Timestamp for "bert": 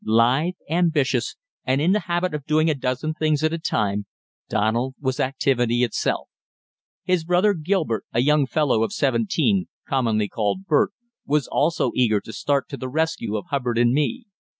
10.65-10.89